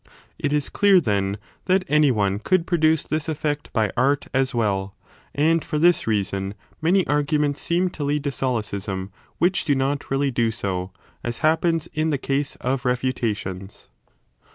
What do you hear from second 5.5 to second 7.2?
1 i6s b 2o CHAPTER XIV r/3 b for this reason many